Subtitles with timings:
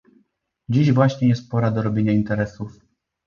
[0.69, 2.79] "Dziś właśnie jest pora do robienia interesów."